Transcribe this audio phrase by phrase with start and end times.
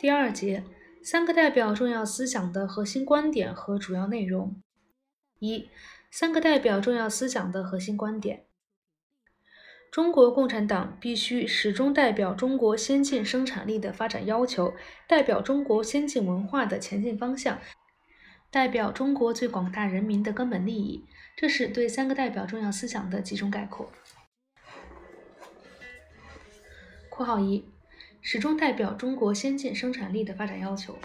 [0.00, 0.64] 第二节，
[1.02, 4.56] 三个代表重要思想的核心观点和主要内容。
[5.40, 5.68] 一、
[6.10, 8.46] 三个代表重要思想的核心观点。
[9.92, 14.72] 中国共产党必须始终代表中国先进生产力的发展要求，
[15.06, 17.60] 代表中国先进文化的前进方向，
[18.50, 21.04] 代表中国最广大人民的根本利益。
[21.36, 23.92] 这是对三个代表重要思想的集中概括。
[27.10, 27.62] 括号一。
[28.20, 30.98] 始终代表中国先进生产力的发展要求。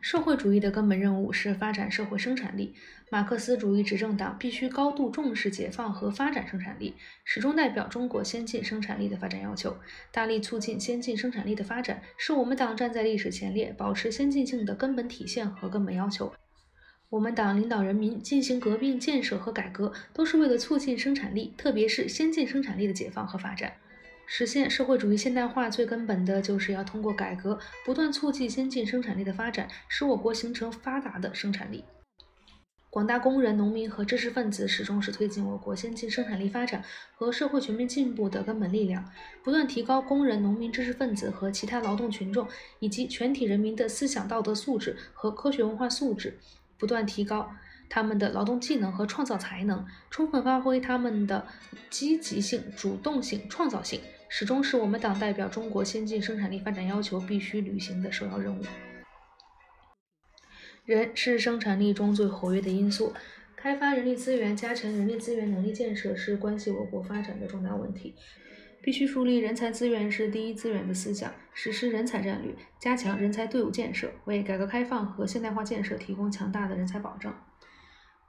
[0.00, 2.74] 社会主义的根本任务是发展社会生产力。
[3.08, 9.76] 马克思主义执政党必须高度重视解放和发展生产力，始终代表中国先进生产力的发展要求，
[10.10, 16.32] 大力促进先进生产力的发展，是我们党站在历史前列、保持先进性的根本体现和根本要求。
[17.10, 23.74] 我们党领导人民进行革命建设和改革，都是为了促进生产力，特别是先进生产力的解放和发展。
[24.34, 31.84] 实现社会主义现代化最根本的就是要通过改革，不断促进先进生产力的发展，使我国形成发达的生产力。
[32.88, 36.82] 广大工人、农民和知识分子始终是推进我国先进生产力发展
[37.14, 39.06] 和社会全面进步的根本力量。
[39.44, 42.48] 不断提高工人、农民、知识分子和其他劳动群众
[42.78, 46.38] 以及全体人民的思想道德素质和科学文化素质，
[46.78, 47.50] 不断提高。
[47.90, 51.46] 他们的劳动技能和创造才能，充分发挥他们的
[51.90, 54.00] 积极性、主动性、创造性，
[54.34, 58.62] 始终是我们党代表中国先进生产力发展要求必须履行的首要任务。
[60.86, 63.12] 人是生产力中最活跃的因素，
[63.54, 68.14] 开发人力资源、加强人力资源能力建设是关系我国发展的重大问题。
[68.80, 77.51] 必须树立人才资源是第一资源的思想，实施人才战略，加强人才队伍建设，为改革开放和现代化建设提供强大的人才保障。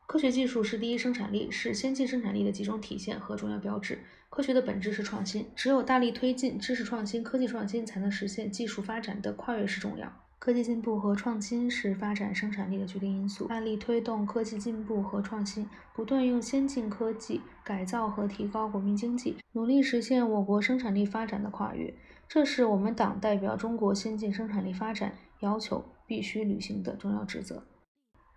[0.06, 4.00] 科学技术是第一生产力，是先进生产力的集中体现和重要标志。
[4.30, 10.12] 科学的本质是创新，只有大力推进知识创新、科技创新，才能实现技术发展的跨越式重要。
[10.40, 13.48] 科技进步和创新是发展生产力的决定因素。
[13.48, 21.94] 大力推动科技进步和创新，不断用先进科技改造和提高国民经济，努力实现我国生产力发展的跨越。
[22.28, 27.64] 这是我们党代表中国先进生产力发展要求必须履行的重要职责。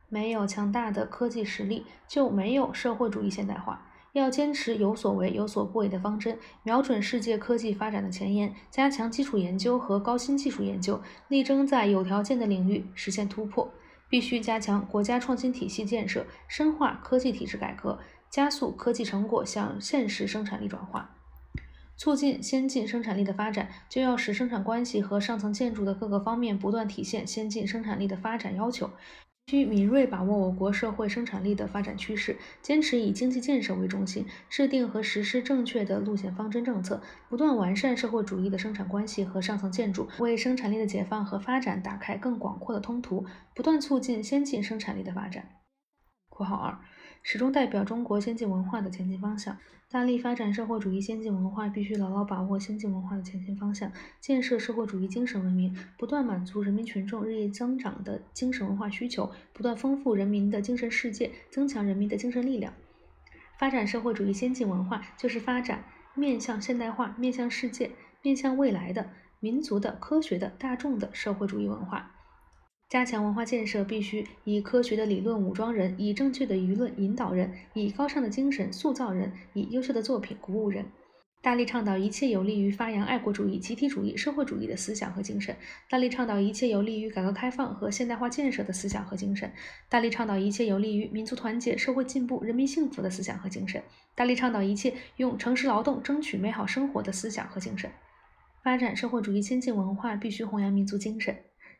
[0.08, 3.90] 没有强大的科技实力，就没有社会主义现代化。
[4.12, 13.70] 要坚持有所为有所不为的方针，瞄准世界科技发展的前沿，加强基础研究和高新技术研究，力争在有条件的领域实现突破。
[14.08, 17.98] 必须加强国家创新体系建设，深化科技体制改革，
[18.30, 21.10] 加速科技成果向现实生产力转化。
[21.96, 28.90] 促进先进生产力的发展，就要使生产关系和上层建筑的各个方面不断体现先进生产力的发展要求。
[29.48, 43.24] 需敏锐把握我国社会生产力的发展趋势，坚持以经济建设为中心，制定和实施正确的路线方针政策，不断完善社会主义的生产关系和上层建筑，为生产力的解放和发展打开更广阔的通途，
[43.54, 45.50] 不断促进先进生产力的发展。
[46.28, 46.80] （括号二）
[47.28, 49.58] 始终代表中国先进文化的前进方向，
[49.90, 62.72] 大力发展社会主义先进文化，必须牢牢把握先进文化的前进方向，建设社会主义精神文明，不断满足人民群众日益增长的精神文化需求，不断丰富人民的精神世界，增强人民的精神力量。
[63.58, 65.82] 发展社会主义先进文化，就是发展
[66.14, 67.90] 面向现代化、面向世界、
[68.22, 69.10] 面向未来的
[69.40, 72.12] 民族的、科学的、大众的社会主义文化。
[72.88, 80.86] 加强文化建设，必须以科学的理论武装人，以正确的舆论引导人，以高尚的精神塑造人，以优秀的作品鼓舞人。
[81.42, 85.54] 大力倡导一切有利于发扬爱国主义、集体主义、社会主义的思想和精神；
[85.90, 89.50] 大力倡导一切有利于改革开放和现代化建设的思想和精神；
[89.88, 93.82] 大力倡导一切有利于民族团结、社会进步、人民幸福的思想和精神；
[94.14, 97.90] 大力倡导一切用诚实劳动争取美好生活的思想和精神。
[98.62, 101.36] 发展社会主义先进文化，必须弘扬民族精神。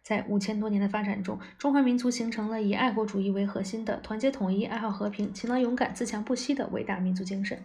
[0.07, 7.59] 在五千多年的发展中，中华民族形成了以爱国主义为核心的团结统一、爱好和平、勤劳勇敢、自强不息的伟大民族精神。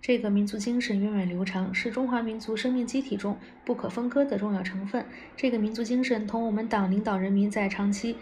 [0.00, 5.04] 这个民族精神源远流长，是中华民族生命机体中不可分割的重要成分。
[5.36, 8.16] 这个民族精神同我们党领导人民在长期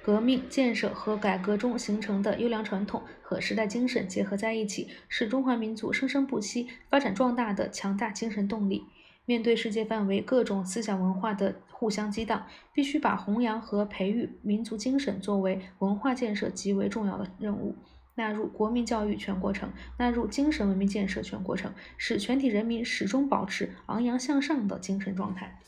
[0.00, 8.84] 革命建设和改革中形成的优良传统和时代精神结合在一起，是中华民族生生不息、发展壮大的强大精神动力。
[9.28, 17.76] 面对世界范围各种思想文化的互相激荡，必须把弘扬和培育民族精神作为文化建设极为重要的任务，
[18.14, 25.60] 纳入国民教育全过程，纳入精神文明建设全过程，使全体人民始终保持昂扬向上的精神状态。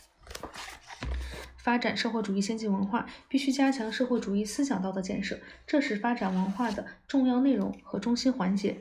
[1.58, 8.78] 发展社会主义先进文化，必须加强社会主义思想道德建设，这是发展文化的重要内容和中心环节。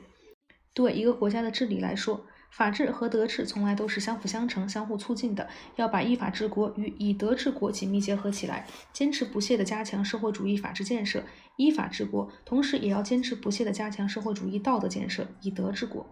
[0.74, 2.26] 对一个国家的治理来说，
[2.58, 11.22] 法治和德治从来都是相辅相成、相互促进的，要把依法治国与以德治国紧密结合起来，坚持不懈地加强社会主义法治建设，
[11.58, 16.04] 依法治国，同时也要坚持不懈地加强社会主义道德建设，以德治国。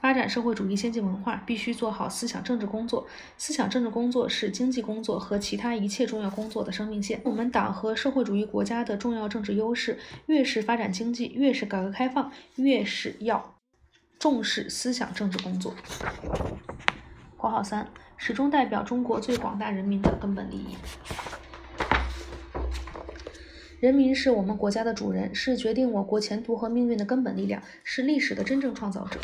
[0.00, 3.06] 发展社会主义先进文化，必须做好思想政治工作。
[3.38, 7.20] 思想政治工作是经济工作和其他一切重要工作的生命线。
[7.24, 9.96] 我们党和社会主义国家的重要政治优势，
[10.26, 13.54] 越是发展经济，越是改革开放，越是要
[14.22, 15.74] 重视思想政治工作。
[17.36, 20.76] 括号三，始终代表中国最广大人民的根本利益。
[23.80, 29.18] 人民是我们国家的主人，是决定我国前途和命运的根本力量，是历史的真正创造者。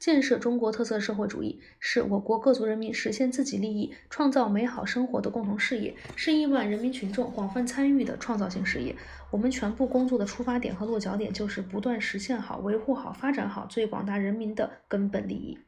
[0.00, 8.96] 建设中国特色社会主义是我国各族人民实现自己利益、创造美好生活的共同事业，是亿万人民群众广泛参与的创造性事业。
[9.30, 15.58] 我们全部工作的出发点和落脚点，就是不断实现好、维护好、发展好最广大人民的根本利益。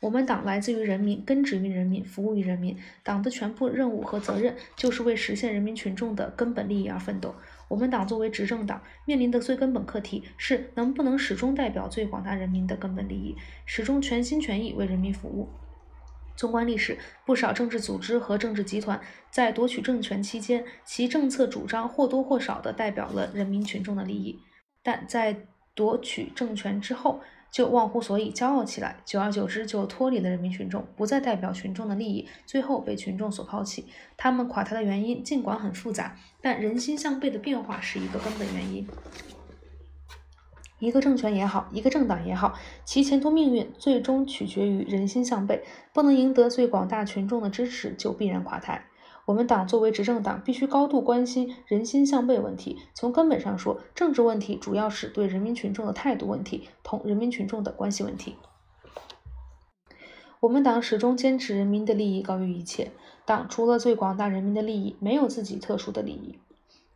[0.00, 2.78] 我们党来自于人民，根植于人民，服务于人民。
[3.02, 7.34] 党的全部任务和责任，就是为实现人民群众的根本利益而奋斗。
[7.70, 15.48] 我们党作为执政党，面临的最根本课题是能不能始终代表最广大人民的根本利益，始终全心全意为人民服务。
[16.34, 19.00] 纵观历史，不少政治组织和政治集团
[19.30, 24.40] 在夺取政权期间，其政策主张或多或少地代表了人民群众的利益，
[24.82, 25.46] 但在
[25.76, 27.20] 夺取政权之后，
[27.50, 33.86] 就忘乎所以，骄傲起来，久而久之就脱离了人民群众，不再代表群众的利益，最后被群众所抛弃。
[34.16, 38.86] 他们垮台的原因尽管很复杂，但人心向背的变化是一个根本原因。
[40.78, 42.54] 一个政权也好，一个政党也好，
[42.86, 45.62] 其前途命运最终取决于人心向背，
[45.92, 48.86] 不能赢得最广大群众的支持，就必然垮台。
[49.30, 52.76] 我们党作为执政党，必须高度关心人心向背问题。
[52.94, 58.34] 从根本上说，政治问题主要是对人民群众的态度问题，同人民群众的关系问题。
[60.40, 62.90] 我们党始终坚持人民的利益高于一切。
[63.24, 66.40] 党除了最广大人民的利益，没有自己特殊的利益。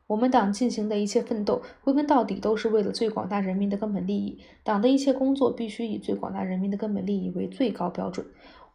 [0.08, 4.40] 我们党进行的一切奋斗，归根到底都是为了最广大人民的根本利益。
[4.64, 8.26] 党的一切工作必须以最广大人民的根本利益为最高标准。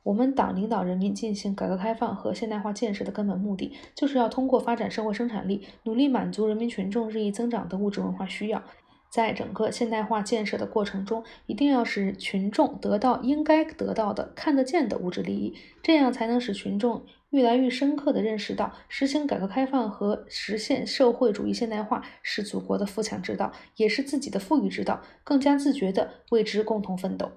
[0.04, 8.64] 我们党领导人民进行改革开放和现代化建设的根本目的，就是要通过发展社会生产力，努力满足人民群众日益增长的物质文化需要。
[9.12, 27.32] 在整个现代化建设的过程中，一定要使群众得到应该得到的、看得见的物质利益，这样才能使群众越来越深刻地认识到，实行改革开放和实现社会主义现代化是祖国的富强之道，也是自己的富裕之道，更加自觉地为之共同奋斗。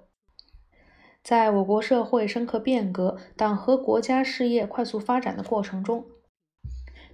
[1.23, 6.05] 在我国社会深刻变革、党和国家事业快速发展的过程中，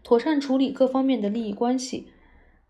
[0.03, 2.09] 妥善处理各方面的利益关系，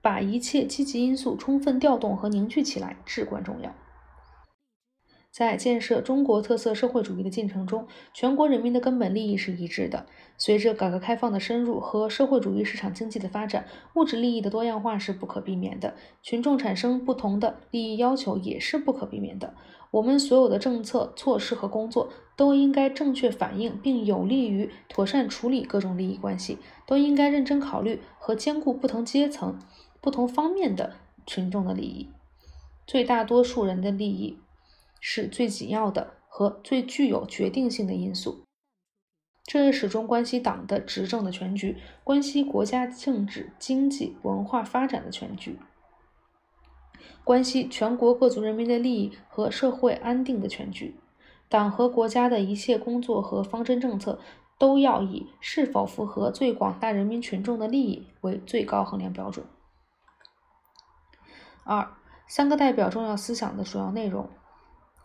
[0.01, 3.73] 把一切积极因素充分调动和凝聚起来，至关重要。
[5.39, 10.05] 在建设中国特色社会主义的进程中，全国人民的根本利益是一致的。
[10.37, 13.65] 随着改革开放的深入和社会主义市场经济的发展，
[13.95, 15.95] 物质利益的多样化是不可避免的，
[16.25, 19.55] 群众产生不同的利益要求也是不可避免的。
[19.93, 29.57] 我们所有的政策措施和工作都应该正确反映并有利于妥善处理各种利益关系，都应该认真考虑和兼顾不同阶层、
[30.01, 30.95] 不同方面的
[31.25, 32.09] 群众的利益。
[32.85, 34.37] 最大多数人的利益
[35.01, 38.45] 是最紧要的和最具有决定性的因素，
[39.45, 45.59] 这始终关系党的执政的全局，关系国家政治、经济、文化发展的全局。
[47.25, 50.99] 关系全国各族人民的利益和社会安定的全局，
[51.49, 54.19] 党和国家的一切工作和方针政策
[54.59, 59.45] 都要以是否符合最广大人民群众的利益为最高衡量标准。
[61.65, 61.95] 二、
[62.27, 64.31] 三个代表重要思想的主要内容（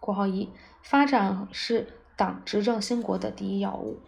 [0.04, 0.50] 括号一）
[0.84, 4.00] 发展是党执政兴国的第一要务，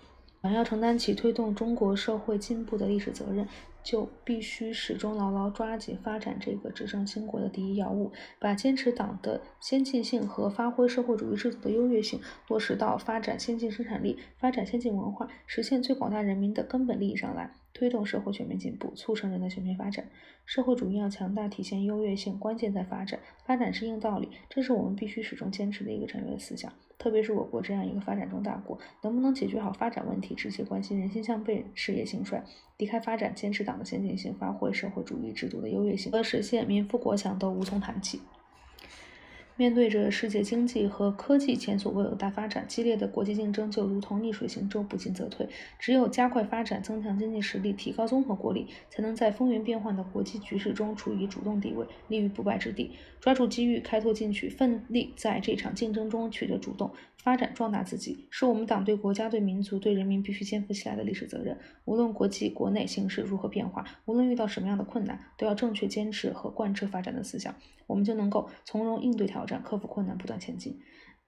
[0.45, 3.47] 党要承担起推动中国社会进步的历史责任。
[3.83, 17.53] 就必须始终牢牢抓紧发展这个执政兴国的第一要务，把坚持党的先进性和发挥社会主义制度的优越性落实到发展先进生产力、发展先进文化、实现最广大人民的根本利益上来。
[17.75, 20.09] 推动社会全面进步，促成人的全面发展。
[20.47, 23.19] 社会主义要强大，体现优越性，关键在发展。
[23.45, 26.73] 发展是硬道理，这是我们必须始终坚持的一个战略思想。
[27.05, 32.43] 特别是我国这样一个发展中大国，能不能解决好发展问题，直接关心人心向背、事业兴衰。
[32.79, 38.19] 离开发展，坚持党的先进性，发挥社会主义制度的优越性，和实现民富国强都无从谈起。
[39.57, 45.47] 面对着世界经济和科技前所未有的大发展，激烈的国际竞争就如同逆水行舟，不进则退。
[45.79, 52.91] 只有加快发展、增强经济实力、提高综合国力，才能在风云变幻的国际局势中处于主动地位，立于不败之地。
[53.21, 61.57] 抓住机遇，开拓进取，奋力在这场竞争中取得主动，发展壮大自己，是我们党对国家、对民族、对人民必须肩负起来的历史责任。
[61.85, 67.55] 无论国际国内形势如何变化，无论遇到什么样的困难，都要正确坚持和贯彻发展的思想，
[67.87, 69.44] 我们就能够从容应对挑。
[69.63, 70.79] 克服困难，不断前进。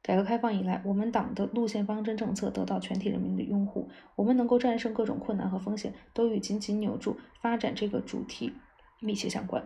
[0.02, 8.54] 改革开放以来，我们党的路线方针政策得到全体人民的拥护，我们能够战胜各种困难和风险，都与紧紧扭住发展这个主题
[9.02, 9.64] 密切相关。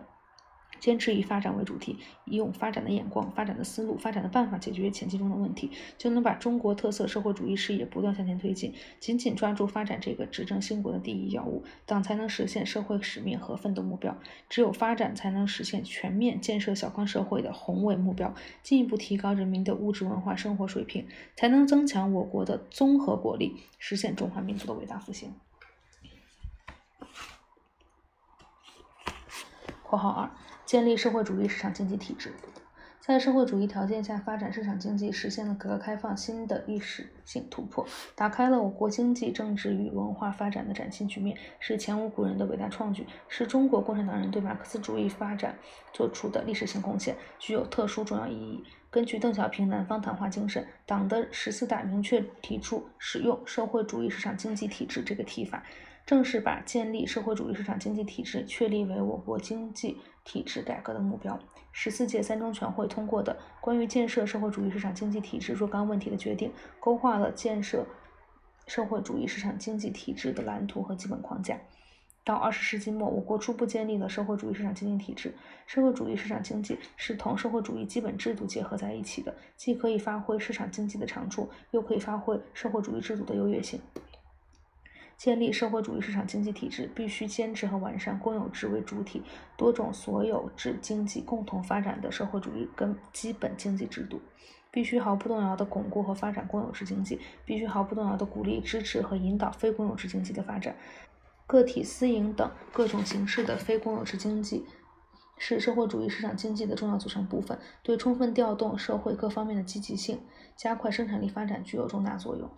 [0.82, 8.74] 坚持以发展为主题，以用发展的眼光、发展的思路、发展的办法解决前进中的问题，就能把中国特色社会主义事业不断向前推进。
[8.98, 14.18] 紧紧抓住发展这个执政兴国的第一要务，党才能实现社会使命和奋斗目标。
[14.48, 18.34] 只有发展，才能实现全面建设小康社会的宏伟目标，
[18.64, 25.32] 进一步提高人民的物质文化生活水平，才能增强我国的综合国力，实现中华民族的伟大复兴。
[29.84, 30.28] 括号二。
[30.72, 32.32] 建立社会主义市场经济体制，
[32.98, 45.58] 在社会主义条件下发展市场经济，实现了改革开放新的历史性突破，打开了我国经济、政治与文化发展的崭新局面，是前无古人的伟大创举，是中国共产党人对马克思主义发展
[45.92, 48.64] 做出的历史性贡献，具有特殊重要意义。
[48.88, 55.62] 根据邓小平南方谈话精神，党的十四大明确提出使用社会主义市场经济体制这个提法。
[56.04, 61.38] 正是把建立社会主义市场经济体制确立为我国经济体制改革的目标。
[61.70, 67.86] 十四届三中全会通过的关于建设社会主义市场经济体制若干问题的决定，勾画了建设
[68.66, 71.58] 社会主义市场经济体制的蓝图和基本框架。
[72.24, 75.34] 到二十世纪末，我国初步建立了社会主义市场经济体制。
[75.66, 83.80] 社会主义市场经济是同社会主义基本制度结合在一起的，既可以发挥市场经济的长处，又可以发挥社会主义制度的优越性。
[85.22, 89.22] 建立社会主义市场经济体制，必须坚持和完善公有制为主体、
[89.56, 94.20] 多种所有制经济共同发展的社会主义根基本经济制度，
[94.72, 100.74] 必须毫不动摇地巩固和发展公有制经济，必须毫不动摇地鼓励、支持和引导非公有制经济的发展。
[101.46, 104.66] 个体、私营等各种形式的非公有制经济
[105.38, 110.20] 是社会主义市场经济的重要组成部分，对充分调动社会各方面的积极性、
[110.56, 112.50] 加快生产力发展具有重大作用。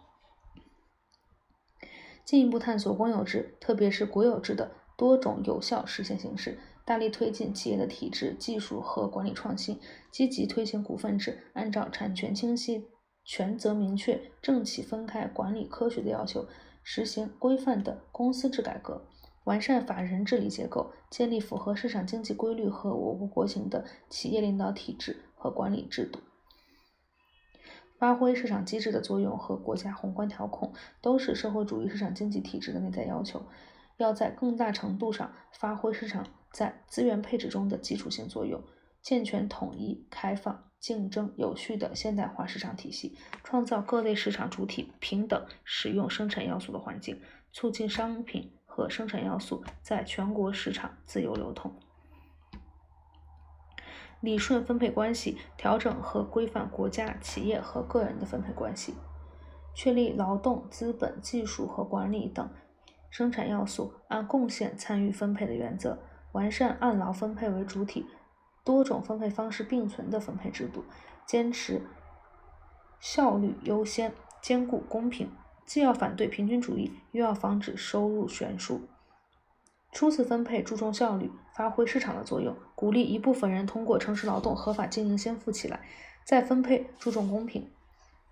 [2.25, 9.79] 进一步探索公有制，特别是国有制的多种有效实现形式，大力推进企业的体制、技术和管理创新，
[10.11, 12.87] 积极推行股份制，按照产权清晰、
[13.25, 16.47] 权责明确、政企分开、管理科学的要求，
[16.83, 19.07] 实行规范的公司制改革，
[19.45, 26.21] 完善法人治理结构，建立符合市场经济规律和我国国情的企业领导体制和管理制度。
[27.99, 33.43] 发挥市场机制的作用和国家宏观调控，都是社会主义市场经济体制的内在要求。
[33.97, 38.61] 要在更大程度上发挥市场在资源配置中的基础性作用，
[39.01, 47.21] 健全统一、开放、竞争、有序的现代化市场体系，创造各类市场主体平等使用生产要素的环境，
[47.53, 51.73] 促进商品和生产要素在全国市场自由流通。
[54.25, 58.95] 理顺分配关系，调整和规范国家、企业和个人的分配关系，
[59.75, 62.49] 确立劳动、资本、技术和管理等
[63.11, 65.99] 生产要素按贡献参与分配的原则，
[66.33, 68.07] 完善按劳分配为主体、
[68.65, 70.85] 多种分配方式并存的分配制度，
[71.27, 71.83] 坚持
[72.99, 75.31] 效率优先，兼顾公平，
[75.67, 78.81] 既要反对平均主义，又要防止收入悬殊。
[79.95, 85.79] 初次分配注重效率，发挥市场的作用，鼓励一部分人通过诚实劳动合法经营先富起来；
[86.25, 87.71] 再分配注重公平，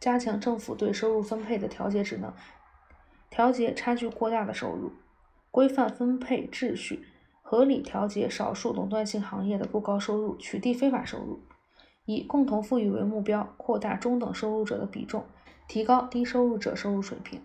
[0.00, 2.32] 加强政府对收入分配的调节职能，
[3.30, 4.90] 调节差距过大的收入，
[5.52, 7.04] 规范分配秩序，
[7.42, 11.38] 合理调节少数垄断性行业的不高收入，取缔非法收入，
[12.06, 15.24] 以共同富裕为目标，扩大中等收入者的比重，
[15.68, 17.40] 提高低收入者收入水平。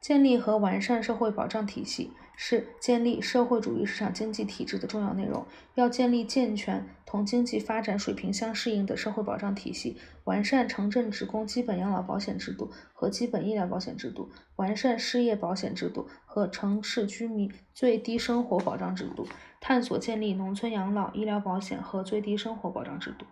[0.00, 2.10] 建立和完善社会保障体系
[2.44, 5.46] 是建立社会主义市场经济体制的重要内容。
[5.76, 19.28] 要建立健全、同经济发展水平相适应的社会保障体系，完善城镇职工基本养老保险制度和基本医疗保险制度，完善失业保险制度和城市居民最低生活保障制度，
[19.60, 23.24] 探索建立农村养老医疗保险和最低生活保障制度。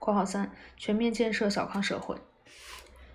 [0.00, 2.16] 括号三：全面建设小康社会。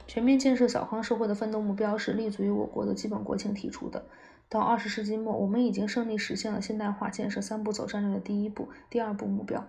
[0.07, 4.05] 全面建设小康社会的奋斗目标是立足于我国的基本国情提出的。
[4.49, 9.67] 到二十世纪末，我们已经胜利实现了现代化建设三步走战略的第一步、第二步目标，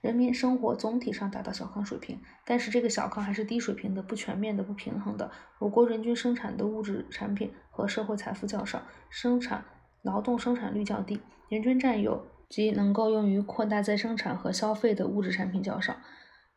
[0.00, 2.20] 人民生活总体上达到小康水平。
[2.44, 5.30] 但是这个小康还是低水平的、不全面的、不平衡的。
[5.60, 9.64] 我国人均生产的物质产品和社会财富较少，生产
[10.02, 15.94] 劳动生产率较低，人均占有及能够用于扩大再生产和消费的物质产品较少。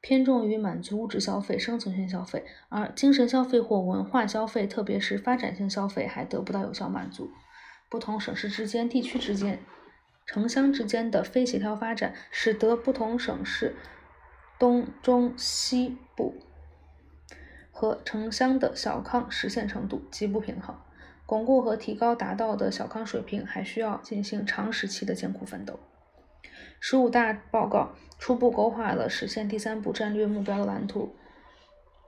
[0.02, 7.30] 偏重于满足物质消费、生存性消费，而精神消费或文化消费，特别是发展性消费，还得不到有效满足。
[7.90, 9.60] 不同省市之间、地区之间、
[10.26, 13.76] 城乡之间的非协调发展，使得不同省市
[14.58, 16.36] 东、中、西部
[17.72, 20.76] 和城乡的小康实现程度极不平衡。
[21.26, 25.80] 巩固和提高达到的小康水平，还需要进行长时期的艰苦奋斗。
[26.80, 31.14] 十五大报告初步勾画了实现第三步战略目标的蓝图。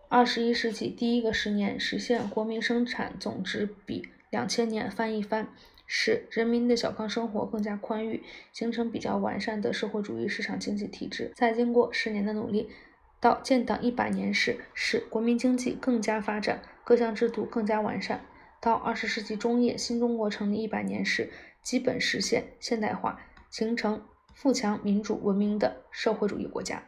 [0.10, 5.48] 二十一世纪第一个十年实现国民生产总值比两千年翻一番，
[5.86, 11.32] 使人民的小康生活更加宽裕，形成比较完善的社会主义市场经济体制。
[11.36, 12.70] 再经过十年的努力，
[13.22, 18.22] 到建党一百年时，使国民经济更加发展，各项制度更加完善。
[18.60, 21.30] 到二十世纪中叶，新中国成立一百年时，
[21.62, 24.02] 基本实现现代化，形成。
[24.34, 26.84] 富强、民主、文明的社会主义国家。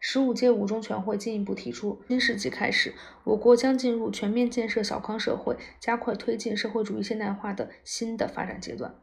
[0.00, 8.94] 十五届五中全会进一步提出，新世纪开始，我国将进入全面建设小康社会、加快推进社会主义现代化的新的发展阶段。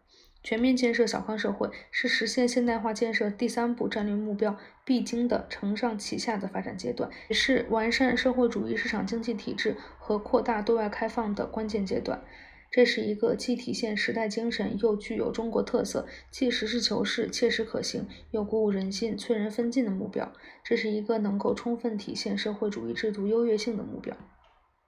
[0.42, 12.24] 全面建设小康社会是实现现代化建设第三步战略目标必经的承上启下的发展阶段，也是完善社会主义市场经济体制和扩大对外开放的关键阶段。
[12.72, 20.34] 这是一个既体现时代精神，又具有中国特色，既实事求是、切实可行，又鼓舞人心、催人奋进的目标。
[20.62, 24.18] 这是一个能够充分体现社会主义制度优越性的目标。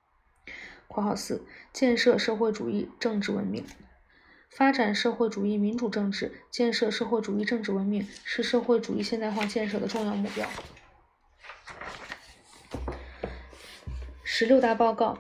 [0.90, 3.64] （括号四）建设社会主义政治文明，
[4.50, 10.46] 发展社会主义民主政治，建设社会主义政治文明，是社会主义现代化建设的重要目标。
[14.26, 15.18] 十六大报告。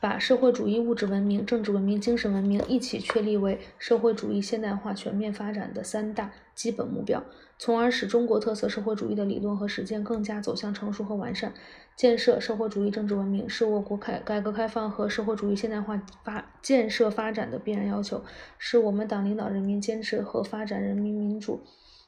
[0.00, 7.22] 把社会主义物质文明、政治文明、精神文明一起确立为社会主义现代化全面发展的三大基本目标，
[7.58, 11.52] 从而使中国特色社会主义的理论和实践更加走向成熟和完善。
[11.96, 18.24] 建设社会主义政治文明是我国开改革开放和社会主义现代化发建设发展的必然要求，
[18.56, 21.60] 是我们党领导人民坚持和发展人民民主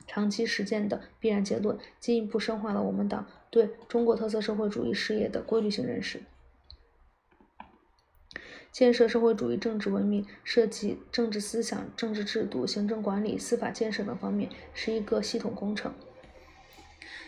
[0.07, 6.23] 长期实践的必然结论，进一步深化了我们党对中国特色社会主义事业的规律性认识。
[8.73, 15.95] 建设社会主义政治文明涉及政治思想、政治制度、行政管理、司法建设等方面，是一个系统工程。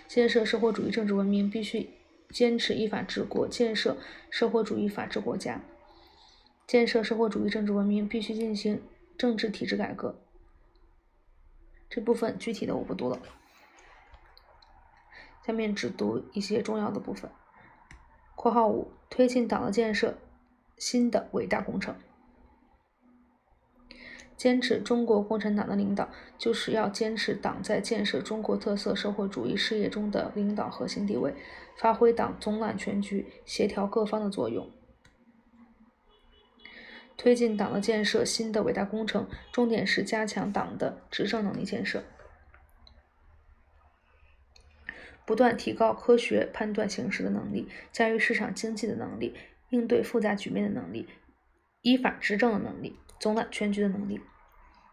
[0.09, 1.91] 建设社会主义政治文明必须
[2.31, 3.99] 坚持依法治国，建设
[4.31, 5.61] 社会主义法治国家。
[6.67, 8.83] 建设社会主义政治文明必须进行
[9.19, 10.19] 政治体制改革。
[11.91, 13.21] 这部分具体的我不读了，
[15.47, 17.31] 下面只读一些重要的部分。
[18.35, 20.17] 括号五：推进党的建设。
[20.77, 21.97] 新的伟大工程，
[24.37, 31.35] 坚持中国共产党的领导，就是要坚持党在建设中国特色社会主义事业中的领导核心地位，
[31.79, 34.71] 发挥党总揽全局、协调各方的作用。
[37.17, 42.03] 推进党的建设新的伟大工程，重点是加强党的执政能力建设，
[45.25, 49.37] 不断提高科学判断形势的能力，驾驭市场经济的能力。
[49.71, 51.07] 应对复杂局面的能力，
[51.83, 54.21] 依法执政的能力，总揽全局的能力，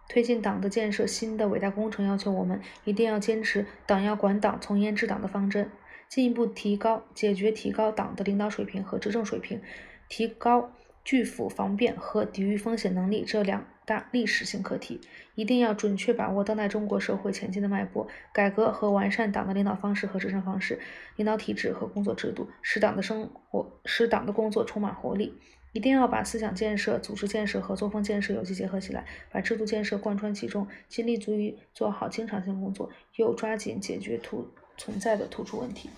[0.10, 5.70] 推进党的建设新的伟大工程，要求我们一定要坚持“党要管党，从严治党”的方针，
[6.10, 9.62] 进一步提高、解决提高党的领导水平和执政水平，
[10.10, 10.72] 提高
[11.04, 15.02] 拒腐防变和抵御风险能力这两大历史性课题。
[15.36, 20.80] 一定要准确把握当代中国社会前进的脉搏，改革和完善党的领导方式和执政方式、
[21.16, 25.40] 领导体制和工作制度，使党的生活、使党的工作充满活力。
[25.74, 35.90] 一定要把思想建设、组织建设和作风建设有机结合起来，把制度建设贯穿其中，既立足于做好经常性工作，又抓紧解决突存在的突出问题。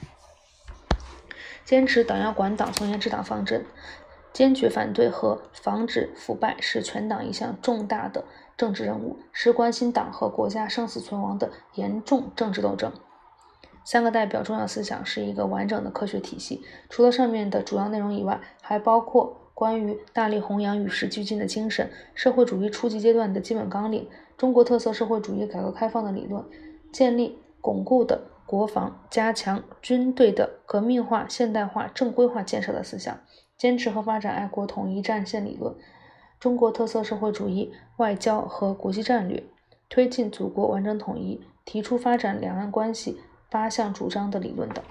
[1.65, 3.65] 坚持党要管党、从严治党方针，
[4.33, 8.25] 坚决反对和防止腐败，是全党一项重大的。
[8.55, 12.93] 政治任务是关心党和国家生死存亡的严重政治斗争。
[13.83, 26.45] 三个代表重要思想是一个完整的科学体系，除了上面的主要内容以外，还包括关于大力弘扬与时俱进的精神、社会主义初级阶段的基本纲领、中国特色社会主义改革开放的理论、
[26.91, 33.19] 建立巩固的国防、加强军队的革命化、现代化、正规化建设的思想、
[33.63, 35.73] 坚持和发展爱国统一战线理论。
[36.37, 39.41] 中国特色社会主义外交和国际战略，
[39.87, 44.83] 推进祖国完整统一，提出发展两岸关系八项主张的理论等。